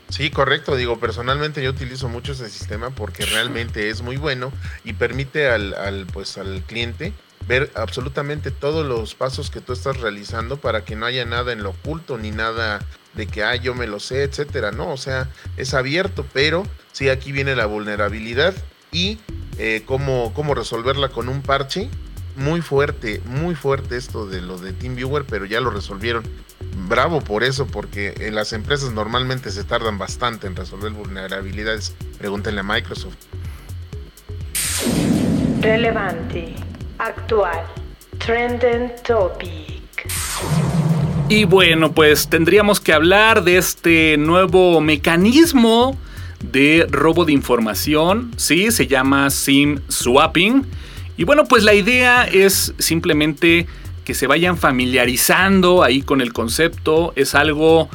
Sí, 0.09 0.31
correcto. 0.31 0.75
Digo, 0.75 0.99
personalmente 0.99 1.63
yo 1.63 1.69
utilizo 1.69 2.09
mucho 2.09 2.31
ese 2.31 2.49
sistema 2.49 2.89
porque 2.89 3.25
realmente 3.25 3.89
es 3.89 4.01
muy 4.01 4.17
bueno 4.17 4.51
y 4.83 4.93
permite 4.93 5.47
al, 5.47 5.73
al, 5.75 6.07
pues, 6.07 6.37
al 6.37 6.63
cliente 6.63 7.13
ver 7.47 7.71
absolutamente 7.75 8.51
todos 8.51 8.85
los 8.85 9.15
pasos 9.15 9.49
que 9.49 9.61
tú 9.61 9.73
estás 9.73 9.97
realizando 9.97 10.57
para 10.57 10.83
que 10.83 10.95
no 10.95 11.05
haya 11.05 11.25
nada 11.25 11.51
en 11.51 11.63
lo 11.63 11.71
oculto 11.71 12.17
ni 12.17 12.31
nada 12.31 12.79
de 13.13 13.27
que, 13.27 13.43
ah, 13.43 13.55
yo 13.55 13.73
me 13.73 13.87
lo 13.87 13.99
sé, 13.99 14.23
etcétera. 14.23 14.71
No, 14.71 14.91
o 14.91 14.97
sea, 14.97 15.29
es 15.57 15.73
abierto, 15.73 16.25
pero 16.33 16.63
sí, 16.91 17.09
aquí 17.09 17.31
viene 17.31 17.55
la 17.55 17.65
vulnerabilidad 17.65 18.53
y 18.91 19.19
eh, 19.57 19.83
cómo, 19.85 20.33
cómo 20.33 20.55
resolverla 20.55 21.09
con 21.09 21.29
un 21.29 21.41
parche. 21.41 21.89
Muy 22.39 22.61
fuerte, 22.61 23.21
muy 23.25 23.53
fuerte 23.53 23.97
esto 23.97 24.25
de 24.25 24.41
lo 24.41 24.57
de 24.57 24.71
TeamViewer, 24.71 25.25
pero 25.25 25.43
ya 25.43 25.59
lo 25.59 25.71
resolvieron. 25.71 26.23
Bravo 26.87 27.19
por 27.19 27.43
eso, 27.43 27.67
porque 27.67 28.13
en 28.19 28.33
las 28.33 28.53
empresas 28.53 28.93
normalmente 28.93 29.51
se 29.51 29.65
tardan 29.65 29.97
bastante 29.97 30.47
en 30.47 30.55
resolver 30.55 30.93
vulnerabilidades. 30.93 31.93
Pregúntenle 32.17 32.61
a 32.61 32.63
Microsoft. 32.63 33.17
Relevante, 35.59 36.55
actual, 36.97 37.65
trending 38.19 38.93
topic. 39.05 40.07
Y 41.27 41.43
bueno, 41.43 41.91
pues 41.91 42.29
tendríamos 42.29 42.79
que 42.79 42.93
hablar 42.93 43.43
de 43.43 43.57
este 43.57 44.15
nuevo 44.17 44.79
mecanismo 44.79 45.97
de 46.41 46.87
robo 46.89 47.25
de 47.25 47.33
información, 47.33 48.31
¿sí? 48.37 48.71
Se 48.71 48.87
llama 48.87 49.29
SIM 49.29 49.81
swapping. 49.89 50.65
Y 51.19 51.25
bueno, 51.25 51.43
pues 51.43 51.65
la 51.65 51.73
idea 51.73 52.23
es 52.23 52.73
simplemente 52.77 53.67
que 54.05 54.13
se 54.13 54.25
vayan 54.25 54.55
familiarizando 54.55 55.83
ahí 55.83 56.01
con 56.01 56.21
el 56.21 56.31
concepto. 56.31 57.11
Es 57.17 57.35
algo 57.35 57.89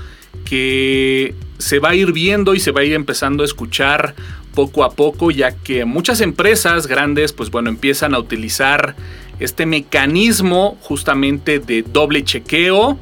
que 0.44 1.34
se 1.56 1.78
va 1.78 1.88
a 1.88 1.94
ir 1.94 2.12
viendo 2.12 2.54
y 2.54 2.60
se 2.60 2.70
va 2.70 2.82
a 2.82 2.84
ir 2.84 2.92
empezando 2.92 3.42
a 3.42 3.46
escuchar 3.46 4.14
poco 4.54 4.84
a 4.84 4.90
poco, 4.90 5.30
ya 5.30 5.56
que 5.56 5.86
muchas 5.86 6.20
empresas 6.20 6.86
grandes, 6.86 7.32
pues 7.32 7.50
bueno, 7.50 7.70
empiezan 7.70 8.12
a 8.12 8.18
utilizar 8.18 8.94
este 9.40 9.64
mecanismo 9.64 10.76
justamente 10.82 11.60
de 11.60 11.80
doble 11.80 12.24
chequeo 12.24 12.98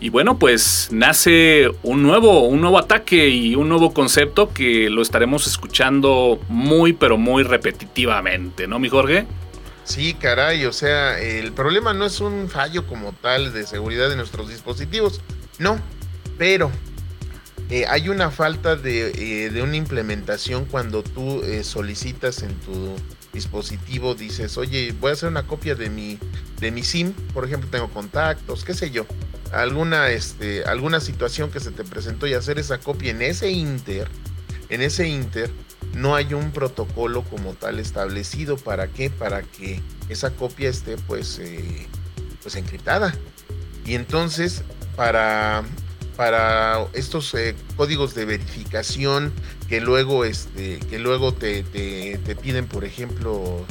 y 0.00 0.08
bueno, 0.08 0.38
pues 0.38 0.88
nace 0.90 1.70
un 1.82 2.02
nuevo, 2.02 2.48
un 2.48 2.62
nuevo 2.62 2.78
ataque 2.78 3.28
y 3.28 3.54
un 3.56 3.68
nuevo 3.68 3.92
concepto 3.92 4.54
que 4.54 4.88
lo 4.88 5.02
estaremos 5.02 5.46
escuchando 5.46 6.40
muy, 6.48 6.94
pero 6.94 7.18
muy 7.18 7.42
repetitivamente, 7.42 8.66
¿no, 8.66 8.78
mi 8.78 8.88
Jorge? 8.88 9.26
Sí, 9.86 10.14
caray, 10.14 10.64
o 10.64 10.72
sea, 10.72 11.16
el 11.20 11.52
problema 11.52 11.94
no 11.94 12.06
es 12.06 12.20
un 12.20 12.48
fallo 12.50 12.88
como 12.88 13.12
tal 13.12 13.52
de 13.52 13.64
seguridad 13.64 14.08
de 14.08 14.16
nuestros 14.16 14.48
dispositivos, 14.48 15.20
no, 15.60 15.80
pero 16.36 16.72
eh, 17.70 17.84
hay 17.88 18.08
una 18.08 18.32
falta 18.32 18.74
de, 18.74 19.46
eh, 19.46 19.62
una 19.62 19.76
implementación 19.76 20.64
cuando 20.64 21.04
tú 21.04 21.40
eh, 21.44 21.62
solicitas 21.62 22.42
en 22.42 22.52
tu 22.60 22.96
dispositivo, 23.32 24.16
dices, 24.16 24.58
oye, 24.58 24.92
voy 25.00 25.10
a 25.10 25.12
hacer 25.12 25.28
una 25.28 25.46
copia 25.46 25.76
de 25.76 25.88
mi, 25.88 26.18
de 26.58 26.72
mi 26.72 26.82
SIM, 26.82 27.12
por 27.32 27.44
ejemplo, 27.44 27.70
tengo 27.70 27.88
contactos, 27.88 28.64
qué 28.64 28.74
sé 28.74 28.90
yo, 28.90 29.06
alguna, 29.52 30.10
este, 30.10 30.64
alguna 30.64 30.98
situación 30.98 31.52
que 31.52 31.60
se 31.60 31.70
te 31.70 31.84
presentó 31.84 32.26
y 32.26 32.34
hacer 32.34 32.58
esa 32.58 32.78
copia 32.78 33.12
en 33.12 33.22
ese 33.22 33.52
inter, 33.52 34.08
en 34.68 34.82
ese 34.82 35.06
inter, 35.06 35.48
no 35.96 36.14
hay 36.14 36.34
un 36.34 36.52
protocolo 36.52 37.22
como 37.22 37.54
tal 37.54 37.80
establecido. 37.80 38.56
¿Para 38.56 38.88
qué? 38.88 39.10
Para 39.10 39.42
que 39.42 39.80
esa 40.08 40.30
copia 40.30 40.68
esté 40.68 40.96
pues, 40.96 41.38
eh, 41.38 41.86
pues 42.42 42.54
encriptada. 42.56 43.14
Y 43.84 43.94
entonces, 43.94 44.62
para, 44.94 45.64
para 46.16 46.86
estos 46.92 47.34
eh, 47.34 47.56
códigos 47.76 48.14
de 48.14 48.26
verificación 48.26 49.32
que 49.68 49.80
luego, 49.80 50.24
este, 50.24 50.78
que 50.80 50.98
luego 50.98 51.32
te, 51.32 51.62
te, 51.62 52.18
te 52.18 52.36
piden, 52.36 52.66
por 52.66 52.84
ejemplo, 52.84 53.64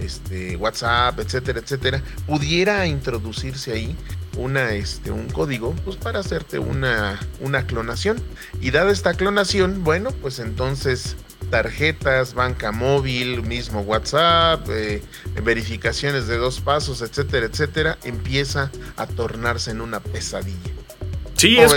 este, 0.00 0.56
WhatsApp, 0.56 1.18
etcétera, 1.18 1.60
etcétera, 1.60 2.02
pudiera 2.26 2.86
introducirse 2.86 3.72
ahí 3.72 3.96
una, 4.36 4.72
este, 4.74 5.10
un 5.10 5.28
código 5.28 5.74
pues 5.84 5.96
para 5.96 6.20
hacerte 6.20 6.58
una, 6.58 7.18
una 7.40 7.66
clonación. 7.66 8.20
Y 8.60 8.70
dada 8.70 8.92
esta 8.92 9.14
clonación, 9.14 9.82
bueno, 9.82 10.10
pues 10.10 10.40
entonces 10.40 11.16
tarjetas, 11.50 12.34
banca 12.34 12.72
móvil, 12.72 13.42
mismo 13.42 13.80
WhatsApp, 13.80 14.66
eh, 14.70 15.02
verificaciones 15.42 16.26
de 16.26 16.36
dos 16.36 16.60
pasos, 16.60 17.02
etcétera, 17.02 17.46
etcétera, 17.46 17.98
empieza 18.04 18.70
a 18.96 19.06
tornarse 19.06 19.72
en 19.72 19.80
una 19.80 20.00
pesadilla. 20.00 20.58
Sí, 21.34 21.58
es, 21.58 21.72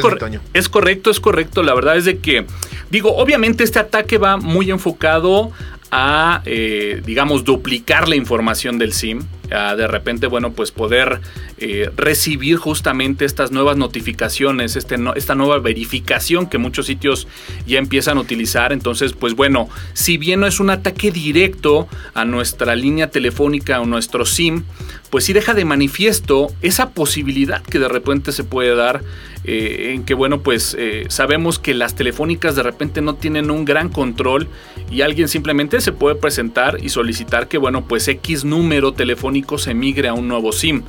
es 0.53 0.69
correcto, 0.69 1.09
es 1.09 1.19
correcto. 1.19 1.63
La 1.63 1.73
verdad 1.73 1.95
es 1.95 2.05
de 2.05 2.19
que, 2.19 2.45
digo, 2.89 3.15
obviamente 3.15 3.63
este 3.63 3.79
ataque 3.79 4.17
va 4.17 4.35
muy 4.35 4.69
enfocado 4.69 5.51
a, 5.89 6.41
eh, 6.45 7.01
digamos, 7.05 7.43
duplicar 7.45 8.09
la 8.09 8.15
información 8.15 8.77
del 8.77 8.93
SIM. 8.93 9.21
De 9.53 9.87
repente, 9.87 10.27
bueno, 10.27 10.53
pues 10.53 10.71
poder 10.71 11.21
eh, 11.59 11.89
recibir 11.95 12.57
justamente 12.57 13.23
estas 13.23 13.51
nuevas 13.51 13.77
notificaciones, 13.77 14.75
este 14.75 14.97
esta 15.15 15.35
nueva 15.35 15.59
verificación 15.59 16.47
que 16.47 16.57
muchos 16.57 16.87
sitios 16.87 17.27
ya 17.67 17.77
empiezan 17.77 18.17
a 18.17 18.21
utilizar. 18.21 18.73
Entonces, 18.73 19.13
pues 19.13 19.35
bueno, 19.35 19.69
si 19.93 20.17
bien 20.17 20.39
no 20.39 20.47
es 20.47 20.59
un 20.59 20.71
ataque 20.71 21.11
directo 21.11 21.87
a 22.13 22.25
nuestra 22.25 22.75
línea 22.75 23.11
telefónica 23.11 23.79
o 23.79 23.85
nuestro 23.85 24.25
SIM, 24.25 24.63
pues 25.09 25.25
sí 25.25 25.33
deja 25.33 25.53
de 25.53 25.65
manifiesto 25.65 26.47
esa 26.61 26.89
posibilidad 26.89 27.61
que 27.61 27.77
de 27.77 27.87
repente 27.87 28.31
se 28.31 28.43
puede 28.43 28.75
dar 28.75 29.03
eh, 29.43 29.91
en 29.93 30.03
que, 30.03 30.15
bueno, 30.15 30.41
pues 30.41 30.75
sabemos 31.09 31.59
que 31.59 31.73
las 31.73 31.95
telefónicas 31.95 32.55
de 32.55 32.63
repente 32.63 33.01
no 33.01 33.15
tienen 33.15 33.51
un 33.51 33.65
gran 33.65 33.89
control 33.89 34.47
y 34.89 35.01
alguien 35.01 35.27
simplemente 35.27 35.81
se 35.81 35.91
puede 35.91 36.15
presentar 36.15 36.77
y 36.81 36.89
solicitar 36.89 37.47
que, 37.47 37.57
bueno, 37.57 37.85
pues 37.87 38.07
X 38.07 38.45
número 38.45 38.93
telefónico 38.93 39.42
se 39.57 39.73
migre 39.73 40.07
a 40.07 40.13
un 40.13 40.27
nuevo 40.27 40.51
SIM. 40.51 40.83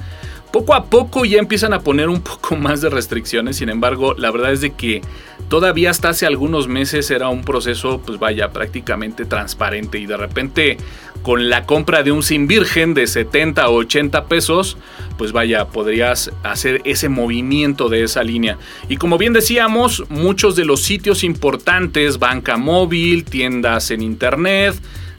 Poco 0.52 0.74
a 0.74 0.84
poco 0.84 1.24
ya 1.24 1.38
empiezan 1.38 1.72
a 1.72 1.80
poner 1.80 2.08
un 2.08 2.20
poco 2.22 2.56
más 2.56 2.80
de 2.80 2.88
restricciones, 2.88 3.56
sin 3.56 3.68
embargo, 3.68 4.14
la 4.14 4.30
verdad 4.30 4.52
es 4.52 4.60
de 4.60 4.70
que 4.70 5.02
todavía 5.48 5.90
hasta 5.90 6.10
hace 6.10 6.26
algunos 6.26 6.68
meses 6.68 7.10
era 7.10 7.28
un 7.28 7.42
proceso, 7.42 8.00
pues 8.04 8.18
vaya, 8.18 8.50
prácticamente 8.50 9.24
transparente 9.24 9.98
y 9.98 10.06
de 10.06 10.16
repente 10.16 10.76
con 11.24 11.48
la 11.48 11.64
compra 11.64 12.02
de 12.02 12.12
un 12.12 12.22
SIM 12.22 12.46
virgen 12.46 12.92
de 12.92 13.06
70 13.06 13.68
o 13.68 13.76
80 13.76 14.26
pesos, 14.26 14.76
pues 15.16 15.32
vaya, 15.32 15.68
podrías 15.68 16.30
hacer 16.42 16.82
ese 16.84 17.08
movimiento 17.08 17.88
de 17.88 18.04
esa 18.04 18.22
línea. 18.22 18.58
Y 18.88 18.98
como 18.98 19.16
bien 19.16 19.32
decíamos, 19.32 20.04
muchos 20.10 20.54
de 20.54 20.66
los 20.66 20.82
sitios 20.82 21.24
importantes, 21.24 22.18
banca 22.18 22.58
móvil, 22.58 23.24
tiendas 23.24 23.90
en 23.90 24.02
internet, 24.02 24.74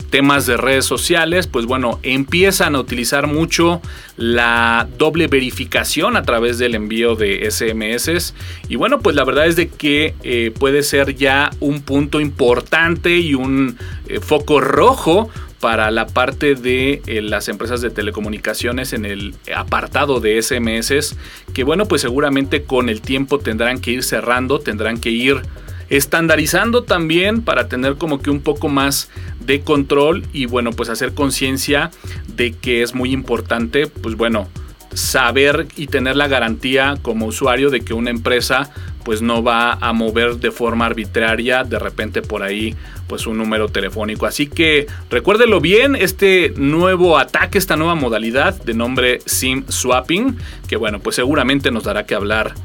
temas 0.09 0.45
de 0.45 0.57
redes 0.57 0.85
sociales, 0.85 1.47
pues 1.47 1.65
bueno, 1.65 1.99
empiezan 2.03 2.75
a 2.75 2.79
utilizar 2.79 3.27
mucho 3.27 3.81
la 4.17 4.87
doble 4.97 5.27
verificación 5.27 6.15
a 6.15 6.23
través 6.23 6.57
del 6.57 6.75
envío 6.75 7.15
de 7.15 7.49
SMS. 7.49 8.33
Y 8.69 8.75
bueno, 8.75 8.99
pues 8.99 9.15
la 9.15 9.23
verdad 9.23 9.47
es 9.47 9.55
de 9.55 9.67
que 9.69 10.15
eh, 10.23 10.51
puede 10.57 10.83
ser 10.83 11.15
ya 11.15 11.49
un 11.59 11.81
punto 11.81 12.19
importante 12.19 13.17
y 13.17 13.33
un 13.33 13.77
eh, 14.07 14.19
foco 14.19 14.61
rojo 14.61 15.29
para 15.59 15.89
la 15.89 16.05
parte 16.05 16.55
de 16.55 17.01
eh, 17.07 17.21
las 17.21 17.47
empresas 17.47 17.81
de 17.81 17.89
telecomunicaciones 17.89 18.93
en 18.93 19.05
el 19.05 19.33
apartado 19.55 20.19
de 20.19 20.41
SMS, 20.41 21.15
que 21.53 21.63
bueno, 21.63 21.87
pues 21.87 22.01
seguramente 22.01 22.63
con 22.63 22.87
el 22.87 23.01
tiempo 23.01 23.39
tendrán 23.39 23.79
que 23.79 23.91
ir 23.91 24.03
cerrando, 24.03 24.59
tendrán 24.59 24.99
que 24.99 25.09
ir 25.09 25.41
estandarizando 25.89 26.83
también 26.83 27.41
para 27.41 27.67
tener 27.67 27.95
como 27.95 28.21
que 28.21 28.29
un 28.29 28.41
poco 28.41 28.69
más 28.69 29.09
de 29.39 29.61
control 29.61 30.23
y 30.33 30.45
bueno, 30.45 30.71
pues 30.71 30.89
hacer 30.89 31.13
conciencia 31.13 31.91
de 32.27 32.53
que 32.53 32.81
es 32.81 32.95
muy 32.95 33.11
importante, 33.11 33.87
pues 33.87 34.15
bueno, 34.15 34.47
saber 34.95 35.67
y 35.75 35.87
tener 35.87 36.15
la 36.15 36.27
garantía 36.27 36.95
como 37.01 37.27
usuario 37.27 37.69
de 37.69 37.81
que 37.81 37.93
una 37.93 38.09
empresa 38.09 38.71
pues 39.03 39.21
no 39.21 39.43
va 39.43 39.73
a 39.73 39.93
mover 39.93 40.37
de 40.37 40.51
forma 40.51 40.87
arbitraria 40.87 41.63
de 41.63 41.77
repente 41.77 42.21
por 42.21 42.41
ahí 42.41 42.75
pues 43.07 43.27
un 43.27 43.37
número 43.37 43.69
telefónico. 43.69 44.25
Así 44.25 44.47
que 44.47 44.87
recuérdelo 45.11 45.61
bien, 45.61 45.95
este 45.95 46.53
nuevo 46.55 47.19
ataque, 47.19 47.57
esta 47.57 47.75
nueva 47.75 47.93
modalidad 47.93 48.55
de 48.63 48.73
nombre 48.73 49.19
SIM 49.25 49.65
swapping, 49.67 50.37
que 50.67 50.77
bueno, 50.77 50.99
pues 50.99 51.17
seguramente 51.17 51.69
nos 51.69 51.83
dará 51.83 52.05
que 52.05 52.15
hablar 52.15 52.55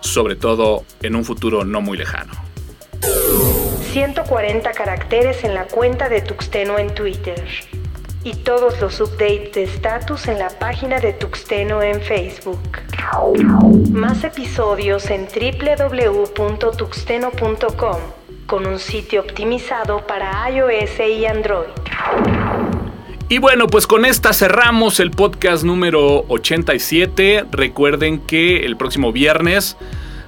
sobre 0.00 0.36
todo 0.36 0.84
en 1.02 1.14
un 1.14 1.24
futuro 1.24 1.64
no 1.64 1.80
muy 1.80 1.96
lejano. 1.96 2.53
140 3.92 4.72
caracteres 4.72 5.44
en 5.44 5.54
la 5.54 5.66
cuenta 5.66 6.08
de 6.08 6.20
Tuxteno 6.20 6.76
en 6.78 6.92
Twitter. 6.94 7.44
Y 8.24 8.34
todos 8.36 8.80
los 8.80 9.00
updates 9.00 9.52
de 9.52 9.64
estatus 9.64 10.28
en 10.28 10.38
la 10.38 10.48
página 10.48 10.98
de 10.98 11.12
Tuxteno 11.12 11.82
en 11.82 12.00
Facebook. 12.00 12.60
Más 13.92 14.24
episodios 14.24 15.10
en 15.10 15.26
www.tuxteno.com 15.26 17.98
con 18.46 18.66
un 18.66 18.78
sitio 18.78 19.20
optimizado 19.20 20.06
para 20.06 20.50
iOS 20.50 21.00
y 21.00 21.26
Android. 21.26 21.68
Y 23.28 23.38
bueno, 23.38 23.66
pues 23.66 23.86
con 23.86 24.04
esta 24.04 24.32
cerramos 24.32 25.00
el 25.00 25.10
podcast 25.10 25.64
número 25.64 26.24
87. 26.28 27.46
Recuerden 27.50 28.20
que 28.20 28.66
el 28.66 28.76
próximo 28.76 29.12
viernes 29.12 29.76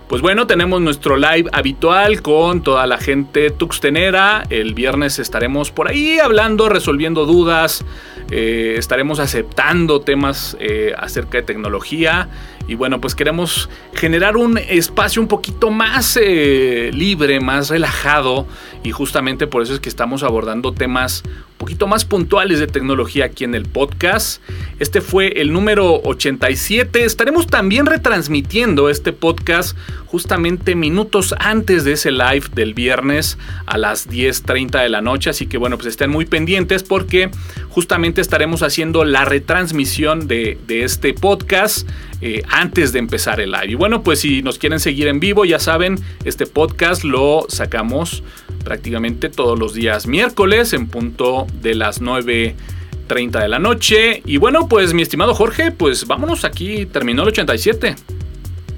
Pues 0.09 0.23
bueno, 0.23 0.47
tenemos 0.47 0.81
nuestro 0.81 1.17
live 1.17 1.51
habitual 1.53 2.23
con 2.23 2.63
toda 2.63 2.87
la 2.87 2.97
gente 2.97 3.51
tuxtenera. 3.51 4.45
El 4.51 4.73
viernes 4.73 5.19
estaremos 5.19 5.73
por 5.73 5.89
ahí 5.89 6.21
hablando, 6.21 6.69
resolviendo 6.69 7.27
dudas. 7.27 7.85
Eh, 8.31 8.77
estaremos 8.79 9.19
aceptando 9.19 10.01
temas 10.01 10.57
eh, 10.61 10.93
acerca 10.97 11.39
de 11.39 11.43
tecnología. 11.43 12.29
Y 12.69 12.77
bueno, 12.77 13.01
pues 13.01 13.17
queremos 13.17 13.69
generar 13.95 14.37
un 14.37 14.59
espacio 14.59 15.21
un 15.21 15.27
poquito 15.27 15.71
más 15.71 16.17
eh, 16.23 16.93
libre, 16.95 17.41
más 17.41 17.71
relajado. 17.71 18.47
Y 18.85 18.93
justamente 18.93 19.49
por 19.49 19.63
eso 19.63 19.75
es 19.75 19.81
que 19.81 19.89
estamos 19.89 20.23
abordando 20.23 20.73
temas 20.73 21.25
poquito 21.57 21.87
más 21.87 22.05
puntuales 22.05 22.61
de 22.61 22.67
tecnología 22.67 23.27
aquí 23.27 23.45
en 23.45 23.55
el 23.55 23.65
podcast. 23.65 24.43
Este 24.79 25.01
fue 25.01 25.41
el 25.41 25.53
número 25.53 26.01
87. 26.03 27.05
Estaremos 27.05 27.47
también 27.47 27.87
retransmitiendo 27.87 28.89
este 28.91 29.13
podcast 29.13 29.77
justamente 30.07 30.75
minutos 30.75 31.35
antes 31.39 31.85
de 31.85 31.93
ese 31.93 32.11
live 32.13 32.45
del 32.55 32.75
viernes 32.75 33.39
a 33.67 33.79
las 33.79 34.09
10.30 34.09 34.83
de 34.83 34.89
la 34.89 35.01
noche. 35.01 35.31
Así 35.31 35.47
que 35.47 35.59
bueno, 35.59 35.77
pues 35.77 35.89
estén 35.89 36.11
muy 36.11 36.27
pendientes 36.27 36.83
porque 36.83 37.31
justamente 37.71 38.21
estaremos 38.21 38.63
haciendo 38.63 39.05
la 39.05 39.25
retransmisión 39.25 40.29
de, 40.29 40.59
este 40.69 41.15
podcast 41.15 41.89
eh, 42.21 42.43
antes 42.49 42.93
de 42.93 42.99
empezar 42.99 43.41
el 43.41 43.51
live. 43.51 43.73
Y 43.73 43.75
bueno, 43.75 44.03
pues 44.03 44.21
si 44.21 44.43
nos 44.43 44.59
quieren 44.59 44.81
seguir 44.81 45.09
en 45.09 45.21
vivo, 45.21 45.45
ya 45.45 45.59
saben, 45.59 45.99
este 46.25 46.47
podcast 46.47 47.03
lo 47.05 47.47
sacamos 47.49 48.23
prácticamente 48.65 49.29
todos 49.29 49.59
los 49.59 49.75
días 49.75 50.07
miércoles 50.07 50.73
en 50.73 50.89
punto 50.89 51.46
de 51.55 51.75
las 51.75 52.01
9.30 52.01 53.41
de 53.41 53.49
la 53.49 53.59
noche. 53.59 54.23
Y 54.25 54.37
bueno, 54.37 54.69
pues 54.69 54.95
mi 54.95 55.03
estimado 55.03 55.35
Jorge, 55.35 55.73
pues 55.73 56.07
vámonos 56.07 56.45
aquí, 56.45 56.87
terminó 56.87 57.23
el 57.23 57.29
87. 57.29 57.97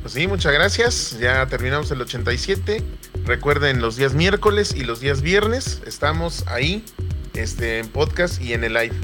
Pues 0.02 0.12
sí, 0.12 0.26
muchas 0.26 0.52
gracias. 0.52 1.18
Ya 1.20 1.46
terminamos 1.46 1.90
el 1.90 2.00
87. 2.00 2.82
Recuerden 3.24 3.80
los 3.80 3.96
días 3.96 4.14
miércoles 4.14 4.74
y 4.74 4.84
los 4.84 5.00
días 5.00 5.22
viernes. 5.22 5.82
Estamos 5.86 6.46
ahí 6.46 6.82
este, 7.34 7.78
en 7.78 7.88
podcast 7.88 8.40
y 8.40 8.54
en 8.54 8.64
el 8.64 8.74
live. 8.74 8.94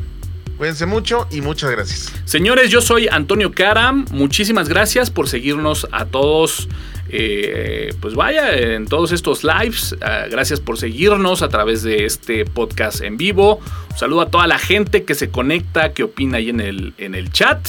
Cuídense 0.56 0.86
mucho 0.86 1.26
y 1.30 1.40
muchas 1.40 1.70
gracias. 1.70 2.12
Señores, 2.24 2.70
yo 2.70 2.80
soy 2.80 3.08
Antonio 3.08 3.52
Karam. 3.52 4.06
Muchísimas 4.12 4.68
gracias 4.68 5.10
por 5.10 5.28
seguirnos 5.28 5.88
a 5.90 6.06
todos. 6.06 6.68
Eh, 7.08 7.94
pues 8.00 8.14
vaya, 8.14 8.52
en 8.56 8.86
todos 8.86 9.12
estos 9.12 9.44
lives. 9.44 9.96
Ah, 10.00 10.26
gracias 10.30 10.60
por 10.60 10.78
seguirnos 10.78 11.42
a 11.42 11.48
través 11.48 11.82
de 11.82 12.04
este 12.06 12.44
podcast 12.44 13.02
en 13.02 13.16
vivo. 13.16 13.60
Un 13.90 13.98
saludo 13.98 14.22
a 14.22 14.30
toda 14.30 14.46
la 14.46 14.58
gente 14.58 15.04
que 15.04 15.14
se 15.14 15.30
conecta, 15.30 15.92
que 15.92 16.04
opina 16.04 16.38
ahí 16.38 16.50
en 16.50 16.60
el, 16.60 16.94
en 16.98 17.14
el 17.14 17.32
chat. 17.32 17.68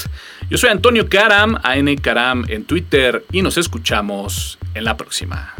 Yo 0.49 0.57
soy 0.57 0.69
Antonio 0.69 1.09
Karam, 1.09 1.57
AN 1.63 1.95
Karam 1.97 2.45
en 2.49 2.65
Twitter 2.65 3.25
y 3.31 3.41
nos 3.41 3.57
escuchamos 3.57 4.59
en 4.75 4.83
la 4.83 4.95
próxima. 4.95 5.55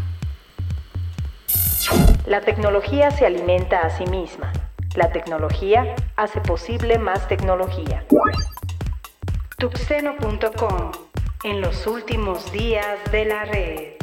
La 2.26 2.40
tecnología 2.40 3.10
se 3.10 3.26
alimenta 3.26 3.80
a 3.80 3.96
sí 3.96 4.04
misma. 4.06 4.52
La 4.96 5.12
tecnología 5.12 5.94
hace 6.16 6.40
posible 6.40 6.98
más 6.98 7.28
tecnología. 7.28 8.06
Tuxeno.com 9.58 10.90
En 11.44 11.60
los 11.60 11.86
últimos 11.86 12.50
días 12.50 12.98
de 13.12 13.26
la 13.26 13.44
red. 13.44 13.95